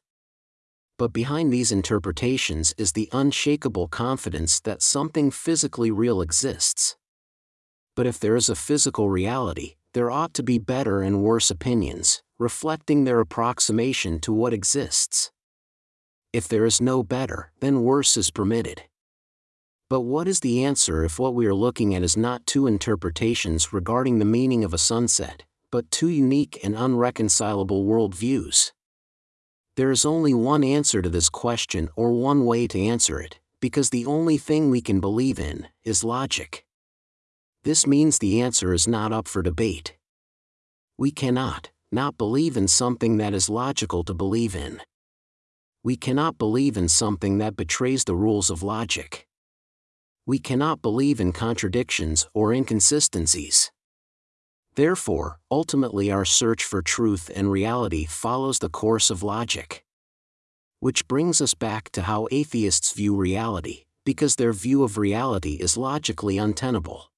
But 0.99 1.13
behind 1.13 1.53
these 1.53 1.73
interpretations 1.73 2.75
is 2.77 2.93
the 2.93 3.09
unshakable 3.13 3.89
confidence 3.89 4.61
that 4.61 4.83
something 4.83 5.31
physically 5.31 5.91
real 5.91 6.21
exists. 6.21 6.97
But 7.97 8.07
if 8.07 8.19
there 8.19 8.37
is 8.37 8.49
a 8.49 8.57
physical 8.57 9.09
reality, 9.09 9.77
there 9.95 10.11
ought 10.11 10.35
to 10.35 10.43
be 10.43 10.59
better 10.59 11.03
and 11.03 11.23
worse 11.23 11.51
opinions, 11.51 12.23
reflecting 12.39 13.05
their 13.05 13.21
approximation 13.21 14.19
to 14.21 14.33
what 14.33 14.53
exists. 14.53 15.31
If 16.33 16.49
there 16.49 16.65
is 16.65 16.81
no 16.81 17.05
better, 17.05 17.53
then 17.61 17.83
worse 17.83 18.17
is 18.17 18.33
permitted. 18.33 18.83
But 19.89 20.01
what 20.01 20.27
is 20.27 20.41
the 20.41 20.65
answer 20.65 21.05
if 21.05 21.21
what 21.21 21.35
we 21.35 21.47
are 21.47 21.55
looking 21.55 21.95
at 21.95 22.03
is 22.03 22.17
not 22.17 22.45
two 22.45 22.67
interpretations 22.67 23.73
regarding 23.73 24.19
the 24.19 24.25
meaning 24.25 24.65
of 24.65 24.75
a 24.75 24.79
sunset, 24.79 25.45
but 25.71 25.91
two 25.93 26.09
unique 26.09 26.59
and 26.65 26.75
unreconcilable 26.75 27.85
worldviews? 27.85 28.73
There 29.77 29.93
is 29.93 30.05
only 30.05 30.35
one 30.35 30.65
answer 30.65 31.03
to 31.03 31.09
this 31.09 31.29
question 31.29 31.89
or 31.95 32.13
one 32.13 32.45
way 32.45 32.67
to 32.67 32.81
answer 32.81 33.21
it, 33.21 33.39
because 33.61 33.91
the 33.91 34.07
only 34.07 34.39
thing 34.39 34.71
we 34.71 34.81
can 34.81 34.99
believe 34.99 35.39
in 35.39 35.69
is 35.85 36.03
logic. 36.03 36.64
This 37.65 37.87
means 37.87 38.19
the 38.19 38.43
answer 38.43 38.75
is 38.75 38.87
not 38.87 39.11
up 39.11 39.27
for 39.27 39.41
debate. 39.41 39.97
We 40.99 41.11
cannot 41.11 41.71
not 41.91 42.19
believe 42.19 42.59
in 42.59 42.69
something 42.69 43.17
that 43.17 43.33
is 43.33 43.49
logical 43.49 44.05
to 44.05 44.13
believe 44.13 44.55
in. 44.55 44.83
We 45.83 45.97
cannot 45.97 46.37
believe 46.37 46.77
in 46.77 46.89
something 46.89 47.39
that 47.39 47.57
betrays 47.57 48.05
the 48.05 48.17
rules 48.17 48.51
of 48.51 48.63
logic. 48.63 49.27
We 50.27 50.39
cannot 50.39 50.83
believe 50.83 51.21
in 51.21 51.33
contradictions 51.33 52.27
or 52.35 52.53
inconsistencies. 52.53 53.73
Therefore, 54.75 55.39
ultimately, 55.51 56.11
our 56.11 56.27
search 56.27 56.65
for 56.65 56.83
truth 56.83 57.31
and 57.35 57.51
reality 57.51 58.05
follows 58.05 58.59
the 58.59 58.69
course 58.69 59.09
of 59.09 59.23
logic. 59.23 59.85
Which 60.81 61.09
brings 61.09 61.41
us 61.41 61.55
back 61.55 61.89
to 61.93 62.03
how 62.03 62.29
atheists 62.31 62.93
view 62.93 63.17
reality, 63.17 63.85
because 64.05 64.37
their 64.37 64.53
view 64.53 64.83
of 64.83 64.99
reality 64.99 65.55
is 65.55 65.79
logically 65.79 66.37
untenable 66.37 67.11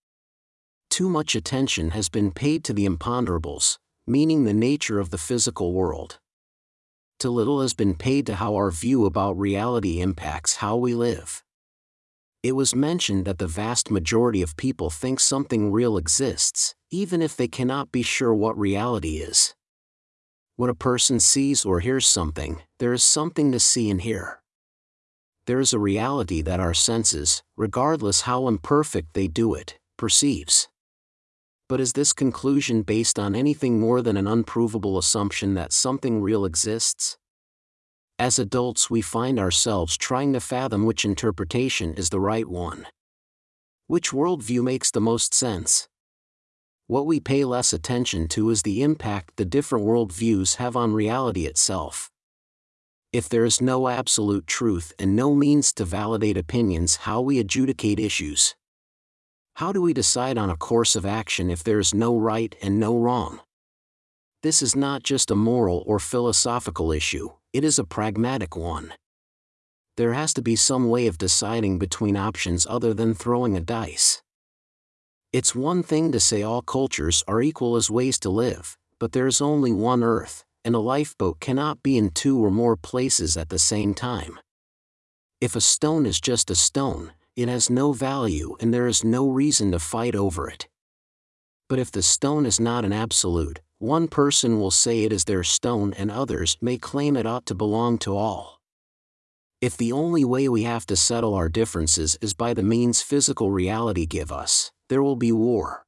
too 0.97 1.11
much 1.11 1.37
attention 1.37 1.91
has 1.91 2.09
been 2.09 2.31
paid 2.31 2.65
to 2.65 2.73
the 2.73 2.87
imponderables, 2.87 3.77
meaning 4.07 4.45
the 4.45 4.55
nature 4.55 4.99
of 4.99 5.11
the 5.11 5.19
physical 5.19 5.75
world. 5.75 6.19
Too 7.19 7.29
little 7.29 7.61
has 7.61 7.75
been 7.75 7.95
paid 7.95 8.25
to 8.25 8.37
how 8.37 8.55
our 8.55 8.71
view 8.71 9.05
about 9.05 9.39
reality 9.39 10.01
impacts 10.01 10.57
how 10.57 10.75
we 10.77 10.95
live. 10.95 11.45
It 12.43 12.53
was 12.53 12.75
mentioned 12.75 13.27
that 13.27 13.37
the 13.37 13.47
vast 13.47 13.91
majority 13.91 14.41
of 14.41 14.57
people 14.57 14.89
think 14.89 15.21
something 15.21 15.71
real 15.71 15.99
exists, 15.99 16.75
even 16.91 17.21
if 17.21 17.37
they 17.37 17.47
cannot 17.47 17.93
be 17.93 18.01
sure 18.01 18.33
what 18.33 18.59
reality 18.59 19.19
is. 19.19 19.55
When 20.57 20.71
a 20.71 20.75
person 20.75 21.21
sees 21.21 21.67
or 21.67 21.81
hears 21.81 22.07
something, 22.07 22.63
there 22.79 22.95
is 22.95 23.05
something 23.05 23.53
to 23.53 23.61
see 23.61 23.91
and 23.91 24.01
hear. 24.01 24.41
There 25.47 25.61
is 25.61 25.75
a 25.75 25.79
reality 25.79 26.41
that 26.41 26.59
our 26.59 26.73
senses, 26.73 27.43
regardless 27.55 28.23
how 28.23 28.49
imperfect 28.49 29.13
they 29.13 29.29
do 29.29 29.53
it, 29.53 29.79
perceives. 29.99 30.69
But 31.69 31.81
is 31.81 31.95
this 31.95 32.13
conclusion 32.13 32.83
based 32.83 33.19
on 33.19 33.35
anything 33.35 33.81
more 33.81 34.01
than 34.01 34.17
an 34.17 34.29
unprovable 34.29 34.99
assumption 34.99 35.55
that 35.55 35.73
something 35.73 36.23
real 36.23 36.45
exists? 36.45 37.19
As 38.19 38.39
adults, 38.39 38.89
we 38.89 39.03
find 39.03 39.39
ourselves 39.39 39.97
trying 39.97 40.33
to 40.33 40.41
fathom 40.41 40.85
which 40.85 41.05
interpretation 41.05 41.93
is 41.95 42.11
the 42.11 42.21
right 42.21 42.49
one. 42.49 42.87
Which 43.89 44.11
worldview 44.11 44.63
makes 44.63 44.91
the 44.91 45.01
most 45.01 45.35
sense? 45.35 45.89
What 46.87 47.05
we 47.05 47.19
pay 47.19 47.45
less 47.45 47.73
attention 47.73 48.29
to 48.29 48.51
is 48.51 48.63
the 48.63 48.83
impact 48.83 49.37
the 49.37 49.45
different 49.45 49.85
worldviews 49.85 50.57
have 50.57 50.77
on 50.77 50.93
reality 50.93 51.47
itself. 51.47 52.11
If 53.13 53.29
there 53.29 53.45
is 53.45 53.61
no 53.61 53.89
absolute 53.89 54.47
truth 54.47 54.93
and 54.99 55.17
no 55.17 55.35
means 55.35 55.73
to 55.75 55.85
validate 55.85 56.37
opinions, 56.37 56.97
how 56.97 57.21
we 57.21 57.41
adjudicate 57.41 57.99
issues. 57.99 58.55
How 59.57 59.73
do 59.73 59.81
we 59.81 59.95
decide 59.95 60.37
on 60.37 60.51
a 60.51 60.57
course 60.59 60.97
of 60.97 61.07
action 61.07 61.49
if 61.49 61.65
there 61.65 61.79
is 61.79 61.95
no 61.95 62.15
right 62.15 62.55
and 62.61 62.79
no 62.79 62.95
wrong? 62.95 63.41
This 64.43 64.61
is 64.61 64.77
not 64.77 65.03
just 65.03 65.31
a 65.31 65.35
moral 65.35 65.83
or 65.87 65.99
philosophical 65.99 66.93
issue, 66.93 67.31
it 67.55 67.65
is 67.65 67.79
a 67.79 67.85
pragmatic 67.85 68.55
one. 68.55 68.93
There 69.97 70.13
has 70.13 70.35
to 70.35 70.43
be 70.43 70.57
some 70.57 70.91
way 70.91 71.07
of 71.07 71.17
deciding 71.17 71.79
between 71.79 72.19
options 72.19 72.67
other 72.69 72.93
than 72.93 73.15
throwing 73.15 73.57
a 73.57 73.63
dice. 73.63 74.21
It's 75.33 75.55
one 75.55 75.83
thing 75.83 76.13
to 76.13 76.21
say 76.21 76.43
all 76.43 76.61
cultures 76.61 77.25
are 77.27 77.41
equal 77.41 77.77
as 77.77 77.91
ways 77.91 78.19
to 78.21 78.29
live, 78.29 78.77
but 79.01 79.13
there 79.13 79.27
is 79.27 79.41
only 79.41 79.73
one 79.73 80.03
Earth, 80.03 80.45
and 80.67 80.75
a 80.75 80.81
lifeboat 80.81 81.41
cannot 81.41 81.83
be 81.83 81.97
in 81.97 82.11
two 82.11 82.45
or 82.45 82.51
more 82.51 82.77
places 82.77 83.39
at 83.39 83.49
the 83.49 83.59
same 83.59 83.95
time. 83.95 84.39
If 85.41 85.57
a 85.57 85.63
stone 85.63 86.05
is 86.05 86.21
just 86.21 86.51
a 86.51 86.55
stone, 86.55 87.13
it 87.37 87.49
has 87.49 87.69
no 87.69 87.93
value 87.93 88.57
and 88.61 88.73
there 88.73 88.87
is 88.87 89.05
no 89.05 89.29
reason 89.29 89.71
to 89.73 89.79
fight 89.79 90.17
over 90.17 90.49
it. 90.49 90.67
But 91.69 91.79
if 91.79 91.93
the 91.93 92.03
stone 92.03 92.47
is 92.47 92.59
not 92.59 92.85
an 92.85 92.93
absolute, 92.93 93.61
one 93.79 94.09
person 94.09 94.59
will 94.59 94.71
say 94.71 95.05
it 95.05 95.13
is 95.13 95.25
their 95.25 95.45
stone 95.45 95.93
and 95.93 96.11
others 96.11 96.57
may 96.63 96.79
claim 96.79 97.17
it 97.17 97.27
ought 97.27 97.45
to 97.47 97.55
belong 97.55 97.99
to 97.99 98.17
all. 98.17 98.61
If 99.61 99.77
the 99.77 99.93
only 99.93 100.25
way 100.25 100.49
we 100.49 100.63
have 100.63 100.87
to 100.87 100.97
settle 100.97 101.35
our 101.35 101.49
differences 101.49 102.17
is 102.23 102.35
by 102.35 102.55
the 102.55 102.63
means 102.63 103.03
physical 103.03 103.51
reality 103.51 104.07
give 104.07 104.33
us, 104.33 104.73
there 104.89 105.03
will 105.03 105.17
be 105.17 105.33
war. 105.33 105.85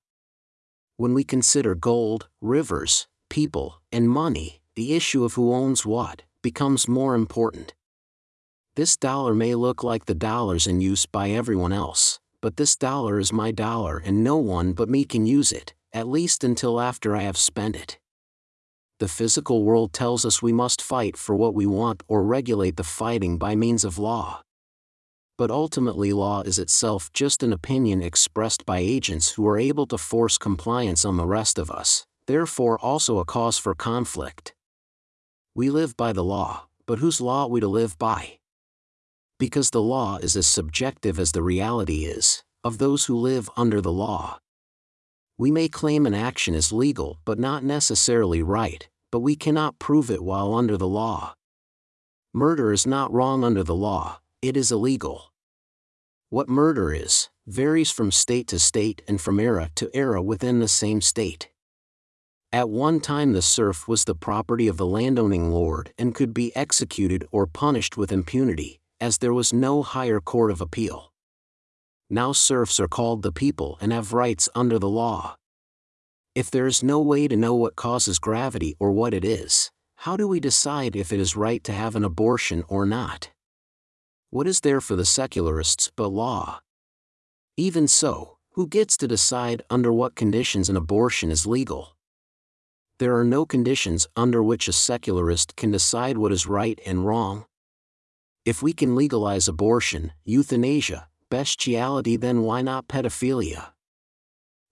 When 0.97 1.14
we 1.14 1.25
consider 1.25 1.75
gold, 1.75 2.28
rivers, 2.40 3.07
people, 3.31 3.81
and 3.90 4.11
money, 4.11 4.61
the 4.75 4.95
issue 4.95 5.25
of 5.25 5.35
who 5.35 5.52
owns 5.52 5.87
what 5.87 6.23
becomes 6.43 6.88
more 6.88 7.14
important. 7.14 7.75
This 8.78 8.97
dollar 8.97 9.35
may 9.35 9.56
look 9.56 9.82
like 9.82 10.04
the 10.04 10.14
dollars 10.14 10.68
in 10.68 10.80
use 10.80 11.04
by 11.04 11.30
everyone 11.30 11.73
else, 11.73 12.20
but 12.40 12.56
this 12.58 12.76
dollar 12.76 13.18
is 13.18 13.32
my 13.32 13.50
dollar 13.50 13.99
and 13.99 14.23
no 14.23 14.37
one 14.37 14.73
but 14.73 14.88
me 14.88 15.04
can 15.04 15.26
use 15.26 15.50
it, 15.50 15.75
at 15.92 16.06
least 16.06 16.44
until 16.44 16.80
after 16.80 17.16
I 17.16 17.23
have 17.23 17.37
spent 17.37 17.75
it. 17.75 17.99
The 19.00 19.08
physical 19.08 19.64
world 19.64 19.92
tells 19.92 20.25
us 20.25 20.40
we 20.40 20.52
must 20.52 20.80
fight 20.80 21.16
for 21.16 21.35
what 21.35 21.56
we 21.56 21.66
want 21.66 22.04
or 22.06 22.23
regulate 22.23 22.76
the 22.76 22.85
fighting 22.85 23.37
by 23.37 23.56
means 23.56 23.82
of 23.82 23.99
law. 23.99 24.42
But 25.37 25.50
ultimately, 25.50 26.12
law 26.12 26.42
is 26.42 26.61
itself 26.61 27.12
just 27.12 27.42
an 27.42 27.52
opinion 27.52 28.00
expressed 28.00 28.64
by 28.64 28.78
agents 28.78 29.32
who 29.32 29.44
are 29.49 29.58
able 29.58 29.87
to 29.87 29.99
force 29.99 30.38
compliance 30.38 31.04
on 31.04 31.16
the 31.16 31.26
rest 31.26 31.58
of 31.58 31.68
us, 31.68 32.06
therefore, 32.28 32.78
also 32.78 33.18
a 33.18 33.25
cause 33.25 33.58
for 33.58 33.75
conflict. 33.75 34.54
We 35.52 35.68
live 35.68 35.97
by 35.97 36.12
the 36.12 36.23
law, 36.23 36.68
but 36.87 37.00
whose 37.00 37.20
law 37.20 37.42
are 37.42 37.49
we 37.49 37.58
to 37.58 37.66
live 37.66 37.99
by? 37.99 38.38
Because 39.38 39.71
the 39.71 39.83
law 39.83 40.18
is 40.18 40.37
as 40.37 40.47
subjective 40.47 41.18
as 41.18 41.33
the 41.33 41.42
reality 41.42 42.04
is, 42.04 42.42
of 42.64 42.78
those 42.78 43.07
who 43.07 43.16
live 43.16 43.49
under 43.57 43.80
the 43.80 43.92
law. 43.92 44.38
We 45.38 45.52
may 45.52 45.68
claim 45.68 46.07
an 46.07 46.14
action 46.14 46.54
is 46.54 46.73
legal 46.73 47.18
but 47.25 47.38
not 47.38 47.62
necessarily 47.62 48.42
right, 48.42 48.88
but 49.12 49.21
we 49.21 49.37
cannot 49.37 49.78
prove 49.78 50.11
it 50.11 50.23
while 50.23 50.54
under 50.54 50.76
the 50.76 50.88
law. 50.88 51.35
Murder 52.35 52.73
is 52.73 52.87
not 52.87 53.12
wrong 53.12 53.45
under 53.45 53.62
the 53.62 53.75
law, 53.75 54.21
it 54.42 54.57
is 54.57 54.73
illegal. 54.73 55.33
What 56.30 56.49
murder 56.49 56.92
is, 56.92 57.30
varies 57.47 57.90
from 57.90 58.11
state 58.11 58.49
to 58.49 58.59
state 58.59 59.00
and 59.09 59.21
from 59.21 59.40
era 59.40 59.71
to 59.76 59.88
era 59.95 60.21
within 60.21 60.59
the 60.59 60.68
same 60.68 61.00
state. 61.00 61.49
At 62.52 62.68
one 62.68 63.00
time, 63.00 63.33
the 63.33 63.42
serf 63.42 63.87
was 63.87 64.04
the 64.04 64.14
property 64.14 64.68
of 64.68 64.76
the 64.76 64.87
landowning 64.87 65.50
lord 65.50 65.92
and 65.97 66.14
could 66.14 66.35
be 66.35 66.54
executed 66.57 67.26
or 67.30 67.47
punished 67.47 67.97
with 67.97 68.11
impunity, 68.11 68.80
as 69.00 69.19
there 69.19 69.35
was 69.35 69.52
no 69.52 69.83
higher 69.83 70.21
court 70.21 70.50
of 70.50 70.61
appeal. 70.61 71.12
Now 72.11 72.33
serfs 72.33 72.81
are 72.81 72.88
called 72.88 73.23
the 73.23 73.33
people 73.33 73.78
and 73.81 73.93
have 73.93 74.12
rights 74.12 74.49
under 74.55 74.78
the 74.78 74.88
law. 74.88 75.37
If 76.35 76.50
there 76.50 76.67
is 76.67 76.83
no 76.83 77.00
way 77.00 77.28
to 77.28 77.37
know 77.37 77.55
what 77.55 77.76
causes 77.76 78.19
gravity 78.19 78.76
or 78.78 78.93
what 78.93 79.12
it 79.12 79.25
is, 79.25 79.71
how 79.97 80.17
do 80.17 80.28
we 80.28 80.40
decide 80.40 80.95
if 80.95 81.12
it 81.12 81.21
is 81.21 81.37
right 81.37 81.62
to 81.64 81.73
have 81.73 81.97
an 81.97 82.05
abortion 82.05 82.64
or 82.69 82.87
not? 82.87 83.31
What 84.31 84.47
is 84.47 84.61
there 84.61 84.81
for 84.81 84.95
the 84.95 85.05
secularists 85.05 85.90
but 85.97 86.09
law? 86.09 86.61
Even 87.57 87.88
so, 87.88 88.38
who 88.52 88.69
gets 88.69 88.97
to 88.99 89.09
decide 89.09 89.62
under 89.69 89.93
what 89.93 90.14
conditions 90.14 90.69
an 90.69 90.76
abortion 90.76 91.31
is 91.31 91.47
legal? 91.47 91.97
There 92.99 93.17
are 93.17 93.25
no 93.25 93.47
conditions 93.47 94.07
under 94.17 94.43
which 94.43 94.69
a 94.69 94.73
secularist 94.73 95.57
can 95.57 95.71
decide 95.71 96.19
what 96.19 96.33
is 96.33 96.47
right 96.47 96.81
and 96.87 97.07
wrong, 97.07 97.47
if 98.49 98.62
we 98.62 98.73
can 98.73 98.97
legalize 98.97 99.47
abortion, 99.47 100.11
euthanasia, 100.25 101.07
bestiality, 101.28 102.17
then 102.17 102.40
why 102.40 102.62
not 102.62 102.88
pedophilia? 102.88 103.73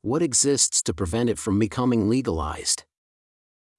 What 0.01 0.23
exists 0.23 0.81
to 0.85 0.95
prevent 0.95 1.29
it 1.29 1.39
from 1.39 1.59
becoming 1.59 2.09
legalized? 2.09 2.85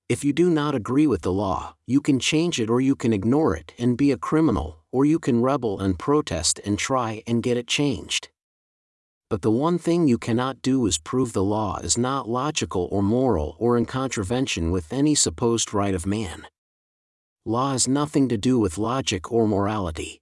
If 0.08 0.24
you 0.24 0.34
do 0.34 0.52
not 0.52 0.76
agree 0.76 1.08
with 1.08 1.24
the 1.24 1.32
law, 1.32 1.74
you 1.88 2.00
can 2.00 2.20
change 2.20 2.60
it 2.60 2.70
or 2.70 2.80
you 2.80 2.96
can 2.96 3.12
ignore 3.12 3.56
it 3.56 3.74
and 3.80 3.98
be 3.98 4.12
a 4.12 4.18
criminal, 4.18 4.78
or 4.92 5.04
you 5.04 5.18
can 5.18 5.42
rebel 5.42 5.80
and 5.80 5.98
protest 5.98 6.62
and 6.64 6.78
try 6.78 7.24
and 7.26 7.42
get 7.42 7.58
it 7.58 7.66
changed. 7.66 8.30
But 9.32 9.42
the 9.42 9.50
one 9.50 9.80
thing 9.80 10.08
you 10.08 10.20
cannot 10.20 10.62
do 10.62 10.86
is 10.86 11.00
prove 11.00 11.34
the 11.34 11.44
law 11.44 11.80
is 11.80 11.98
not 11.98 12.30
logical 12.30 12.88
or 12.92 13.02
moral 13.02 13.56
or 13.58 13.76
in 13.76 13.88
contravention 13.88 14.70
with 14.70 14.94
any 14.94 15.16
supposed 15.16 15.74
right 15.74 15.96
of 15.96 16.06
man. 16.06 16.46
Law 17.48 17.72
has 17.72 17.88
nothing 17.88 18.28
to 18.28 18.36
do 18.36 18.60
with 18.60 18.78
logic 18.78 19.32
or 19.32 19.48
morality. 19.48 20.20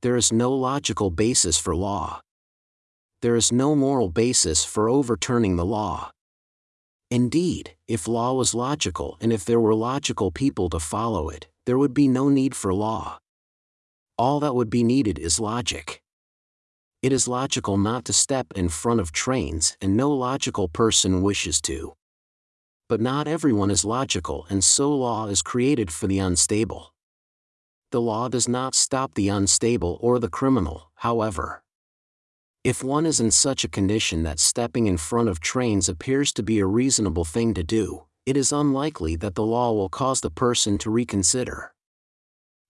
There 0.00 0.16
is 0.16 0.32
no 0.32 0.54
logical 0.54 1.10
basis 1.10 1.58
for 1.58 1.76
law. 1.76 2.22
There 3.20 3.36
is 3.36 3.52
no 3.52 3.76
moral 3.76 4.08
basis 4.08 4.64
for 4.64 4.88
overturning 4.88 5.56
the 5.56 5.66
law. 5.66 6.10
Indeed, 7.10 7.76
if 7.86 8.08
law 8.08 8.32
was 8.32 8.54
logical 8.54 9.18
and 9.20 9.34
if 9.34 9.44
there 9.44 9.60
were 9.60 9.74
logical 9.74 10.30
people 10.30 10.70
to 10.70 10.80
follow 10.80 11.28
it, 11.28 11.48
there 11.66 11.76
would 11.76 11.92
be 11.92 12.08
no 12.08 12.30
need 12.30 12.56
for 12.56 12.72
law. 12.72 13.18
All 14.16 14.40
that 14.40 14.54
would 14.54 14.70
be 14.70 14.82
needed 14.82 15.18
is 15.18 15.38
logic. 15.38 16.00
It 17.02 17.12
is 17.12 17.28
logical 17.28 17.76
not 17.76 18.06
to 18.06 18.14
step 18.14 18.46
in 18.56 18.70
front 18.70 19.00
of 19.00 19.12
trains, 19.12 19.76
and 19.78 19.94
no 19.94 20.10
logical 20.10 20.68
person 20.68 21.20
wishes 21.20 21.60
to. 21.68 21.92
But 22.88 23.00
not 23.00 23.26
everyone 23.26 23.70
is 23.70 23.84
logical, 23.84 24.46
and 24.50 24.62
so 24.62 24.94
law 24.94 25.26
is 25.26 25.40
created 25.40 25.90
for 25.90 26.06
the 26.06 26.18
unstable. 26.18 26.92
The 27.90 28.00
law 28.00 28.28
does 28.28 28.46
not 28.46 28.74
stop 28.74 29.14
the 29.14 29.28
unstable 29.28 29.98
or 30.02 30.18
the 30.18 30.28
criminal, 30.28 30.90
however. 30.96 31.62
If 32.62 32.82
one 32.82 33.06
is 33.06 33.20
in 33.20 33.30
such 33.30 33.64
a 33.64 33.68
condition 33.68 34.22
that 34.24 34.38
stepping 34.38 34.86
in 34.86 34.96
front 34.96 35.28
of 35.28 35.40
trains 35.40 35.88
appears 35.88 36.32
to 36.32 36.42
be 36.42 36.58
a 36.58 36.66
reasonable 36.66 37.24
thing 37.24 37.54
to 37.54 37.62
do, 37.62 38.04
it 38.26 38.36
is 38.36 38.52
unlikely 38.52 39.16
that 39.16 39.34
the 39.34 39.44
law 39.44 39.72
will 39.72 39.88
cause 39.90 40.22
the 40.22 40.30
person 40.30 40.78
to 40.78 40.90
reconsider. 40.90 41.74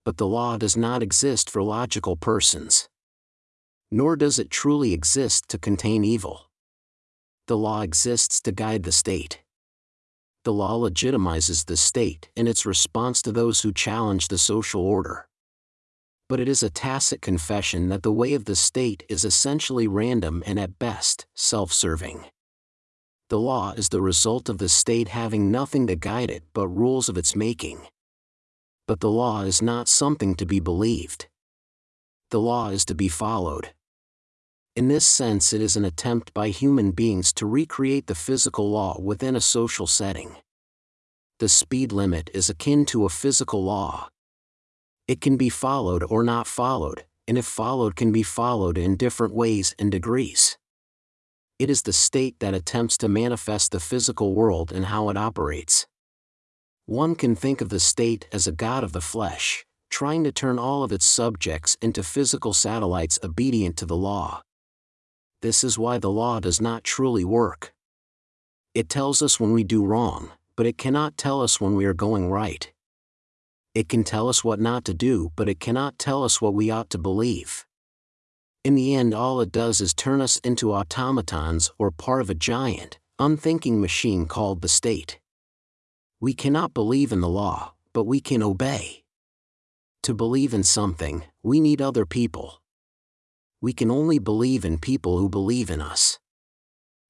But 0.03 0.17
the 0.17 0.27
law 0.27 0.57
does 0.57 0.77
not 0.77 1.01
exist 1.01 1.49
for 1.49 1.63
logical 1.63 2.15
persons. 2.15 2.87
Nor 3.89 4.15
does 4.15 4.37
it 4.37 4.49
truly 4.49 4.93
exist 4.93 5.49
to 5.49 5.57
contain 5.57 6.03
evil. 6.03 6.49
The 7.47 7.57
law 7.57 7.81
exists 7.81 8.41
to 8.41 8.51
guide 8.51 8.83
the 8.83 8.91
state. 8.91 9.44
The 10.45 10.53
law 10.53 10.79
legitimizes 10.79 11.65
the 11.65 11.75
state 11.75 12.29
in 12.35 12.47
its 12.47 12.65
response 12.65 13.21
to 13.23 13.33
those 13.33 13.61
who 13.61 13.73
challenge 13.73 14.29
the 14.29 14.37
social 14.37 14.81
order 14.81 15.27
but 16.27 16.39
it 16.39 16.47
is 16.47 16.63
a 16.63 16.69
tacit 16.69 17.21
confession 17.21 17.89
that 17.89 18.03
the 18.03 18.11
way 18.11 18.33
of 18.33 18.45
the 18.45 18.55
state 18.55 19.03
is 19.07 19.23
essentially 19.23 19.87
random 19.87 20.43
and 20.45 20.59
at 20.59 20.79
best, 20.79 21.25
self 21.35 21.71
serving. 21.71 22.25
The 23.29 23.39
law 23.39 23.73
is 23.73 23.89
the 23.89 24.01
result 24.01 24.49
of 24.49 24.57
the 24.57 24.69
state 24.69 25.09
having 25.09 25.51
nothing 25.51 25.87
to 25.87 25.95
guide 25.95 26.31
it 26.31 26.43
but 26.53 26.67
rules 26.67 27.09
of 27.09 27.17
its 27.17 27.35
making. 27.35 27.81
But 28.87 28.99
the 28.99 29.09
law 29.09 29.41
is 29.41 29.61
not 29.61 29.87
something 29.87 30.35
to 30.35 30.45
be 30.45 30.59
believed. 30.59 31.27
The 32.31 32.39
law 32.39 32.69
is 32.69 32.85
to 32.85 32.95
be 32.95 33.07
followed. 33.07 33.73
In 34.75 34.87
this 34.87 35.05
sense, 35.05 35.53
it 35.53 35.61
is 35.61 35.75
an 35.75 35.85
attempt 35.85 36.33
by 36.33 36.49
human 36.49 36.91
beings 36.91 37.31
to 37.33 37.45
recreate 37.45 38.07
the 38.07 38.15
physical 38.15 38.69
law 38.69 38.99
within 38.99 39.35
a 39.35 39.41
social 39.41 39.87
setting. 39.87 40.35
The 41.39 41.49
speed 41.49 41.91
limit 41.91 42.29
is 42.33 42.49
akin 42.49 42.85
to 42.87 43.05
a 43.05 43.09
physical 43.09 43.63
law, 43.63 44.09
it 45.07 45.21
can 45.21 45.37
be 45.37 45.49
followed 45.49 46.03
or 46.09 46.23
not 46.23 46.47
followed, 46.47 47.05
and 47.27 47.37
if 47.37 47.45
followed 47.45 47.95
can 47.95 48.11
be 48.11 48.23
followed 48.23 48.75
in 48.75 48.97
different 48.97 49.35
ways 49.35 49.75
and 49.77 49.91
degrees. 49.91 50.57
It 51.59 51.69
is 51.69 51.83
the 51.83 51.93
state 51.93 52.39
that 52.39 52.55
attempts 52.55 52.97
to 52.97 53.07
manifest 53.07 53.71
the 53.71 53.79
physical 53.79 54.33
world 54.33 54.71
and 54.71 54.85
how 54.85 55.09
it 55.09 55.17
operates. 55.17 55.85
One 56.87 57.15
can 57.15 57.35
think 57.35 57.61
of 57.61 57.69
the 57.69 57.79
state 57.79 58.27
as 58.31 58.47
a 58.47 58.51
god 58.51 58.83
of 58.83 58.93
the 58.93 59.01
flesh, 59.01 59.63
trying 59.91 60.23
to 60.23 60.31
turn 60.31 60.57
all 60.57 60.83
of 60.83 60.91
its 60.91 61.05
subjects 61.05 61.77
into 61.81 62.01
physical 62.01 62.53
satellites 62.53 63.19
obedient 63.23 63.77
to 63.77 63.85
the 63.85 63.95
law. 63.95 64.41
This 65.45 65.63
is 65.63 65.77
why 65.77 65.99
the 65.99 66.15
law 66.21 66.39
does 66.39 66.59
not 66.59 66.83
truly 66.83 67.23
work. 67.23 67.73
It 68.73 68.89
tells 68.89 69.21
us 69.21 69.39
when 69.39 69.53
we 69.53 69.63
do 69.63 69.85
wrong, 69.85 70.31
but 70.55 70.65
it 70.65 70.77
cannot 70.77 71.17
tell 71.17 71.39
us 71.41 71.61
when 71.61 71.75
we 71.75 71.85
are 71.85 71.93
going 72.07 72.29
right 72.29 72.73
it 73.75 73.89
can 73.89 74.05
tell 74.05 74.29
us 74.29 74.43
what 74.43 74.59
not 74.59 74.85
to 74.85 74.93
do, 74.93 75.33
but 75.35 75.49
it 75.49 75.59
cannot 75.59 75.99
tell 75.99 76.23
us 76.23 76.41
what 76.41 76.53
we 76.53 76.71
ought 76.71 76.89
to 76.89 76.97
believe. 76.97 77.65
In 78.63 78.73
the 78.73 78.95
end, 78.95 79.13
all 79.13 79.41
it 79.41 79.51
does 79.51 79.81
is 79.81 79.93
turn 79.93 80.21
us 80.21 80.37
into 80.37 80.73
automatons 80.73 81.71
or 81.77 81.91
part 81.91 82.21
of 82.21 82.29
a 82.29 82.33
giant, 82.33 82.97
unthinking 83.19 83.81
machine 83.81 84.25
called 84.27 84.61
the 84.61 84.69
state. 84.69 85.19
We 86.21 86.33
cannot 86.33 86.73
believe 86.73 87.11
in 87.11 87.19
the 87.19 87.29
law, 87.29 87.73
but 87.93 88.05
we 88.05 88.21
can 88.21 88.41
obey. 88.41 89.03
To 90.03 90.13
believe 90.13 90.53
in 90.53 90.63
something, 90.63 91.25
we 91.43 91.59
need 91.59 91.81
other 91.81 92.05
people. 92.05 92.61
We 93.61 93.73
can 93.73 93.89
only 93.89 94.19
believe 94.19 94.65
in 94.65 94.77
people 94.77 95.17
who 95.17 95.29
believe 95.29 95.69
in 95.69 95.81
us. 95.81 96.19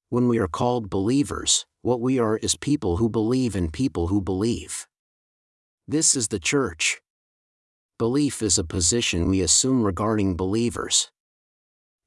When 0.08 0.28
we 0.28 0.38
are 0.38 0.48
called 0.48 0.88
believers, 0.88 1.66
what 1.82 2.00
we 2.00 2.18
are 2.18 2.36
is 2.36 2.56
people 2.56 2.98
who 2.98 3.08
believe 3.08 3.56
in 3.56 3.70
people 3.70 4.08
who 4.08 4.20
believe. 4.20 4.86
This 5.88 6.16
is 6.16 6.28
the 6.28 6.38
church. 6.38 7.00
Belief 7.98 8.42
is 8.42 8.58
a 8.58 8.64
position 8.64 9.28
we 9.28 9.40
assume 9.40 9.82
regarding 9.82 10.36
believers. 10.36 11.10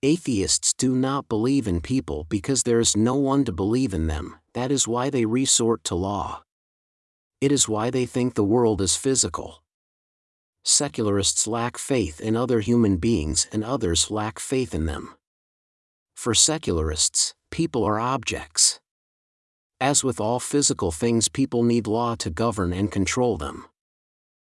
Atheists 0.02 0.74
do 0.74 0.96
not 0.96 1.28
believe 1.28 1.68
in 1.68 1.82
people 1.82 2.26
because 2.30 2.64
there 2.64 2.80
is 2.80 2.96
no 2.96 3.16
one 3.16 3.44
to 3.44 3.52
believe 3.52 3.94
in 3.94 4.08
them, 4.08 4.36
that 4.54 4.72
is 4.72 4.88
why 4.88 5.10
they 5.10 5.26
resort 5.26 5.84
to 5.86 5.96
law. 5.96 6.44
It 7.42 7.52
is 7.52 7.68
why 7.68 7.90
they 7.90 8.06
think 8.06 8.34
the 8.34 8.44
world 8.44 8.82
is 8.82 8.96
physical. 8.96 9.62
Secularists 10.70 11.48
lack 11.48 11.80
faith 11.80 12.22
in 12.22 12.36
other 12.36 12.60
human 12.60 12.98
beings 12.98 13.48
and 13.52 13.64
others 13.64 14.12
lack 14.12 14.38
faith 14.38 14.76
in 14.76 14.86
them. 14.86 15.16
For 16.16 16.36
secularists, 16.36 17.34
people 17.50 17.84
are 17.84 18.00
objects. 18.00 18.80
As 19.82 20.04
with 20.04 20.20
all 20.22 20.40
physical 20.40 20.92
things, 20.92 21.28
people 21.28 21.64
need 21.64 21.88
law 21.88 22.14
to 22.20 22.30
govern 22.30 22.72
and 22.72 22.92
control 22.92 23.36
them. 23.36 23.66